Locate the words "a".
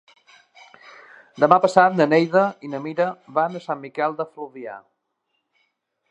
3.59-3.61